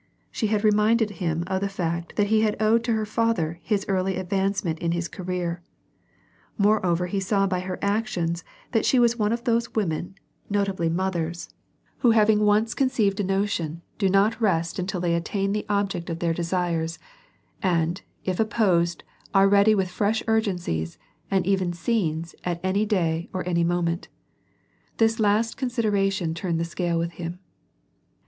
She 0.31 0.47
had 0.47 0.63
reminded 0.63 1.11
him 1.21 1.43
of 1.45 1.61
the 1.61 1.69
fact 1.69 2.15
that 2.15 2.25
he 2.29 2.41
had 2.41 2.59
owed 2.59 2.83
to 2.85 2.93
her 2.93 3.05
father 3.05 3.59
his 3.61 3.85
early 3.87 4.15
advancement 4.17 4.79
in 4.79 4.93
his 4.93 5.07
career; 5.07 5.61
moreover 6.57 7.05
he 7.05 7.19
saw 7.19 7.45
by 7.45 7.59
her 7.59 7.77
actions 7.83 8.43
that 8.71 8.83
she 8.83 8.97
was 8.97 9.19
one 9.19 9.31
of 9.31 9.43
those 9.43 9.75
women, 9.75 10.15
notably 10.49 10.89
mothers, 10.89 11.53
who 11.99 12.09
hav 12.09 12.29
WAR 12.29 12.29
AND 12.29 12.37
PEACE. 12.39 12.39
17 12.39 12.41
ing 12.41 12.45
once 12.47 12.73
conceived 12.73 13.19
a 13.19 13.23
notion, 13.23 13.81
do 13.99 14.09
not 14.09 14.41
rest 14.41 14.79
until 14.79 14.99
they 14.99 15.13
attain 15.13 15.51
the 15.51 15.67
object 15.69 16.09
of 16.09 16.17
their 16.17 16.33
desires, 16.33 16.97
and, 17.61 18.01
if 18.25 18.39
opposed 18.39 19.03
are 19.35 19.47
ready 19.47 19.75
with 19.75 19.91
fresh 19.91 20.23
urgencies, 20.27 20.97
and 21.29 21.45
even 21.45 21.71
scenes 21.73 22.33
at 22.43 22.59
any 22.63 22.87
day 22.87 23.29
or 23.33 23.47
any 23.47 23.63
moment. 23.63 24.07
This 24.97 25.19
last 25.19 25.57
consideration 25.57 26.33
turned 26.33 26.59
the 26.59 26.65
scale 26.65 26.97
with 26.97 27.11
him. 27.11 27.37